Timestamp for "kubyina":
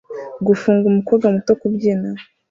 1.59-2.09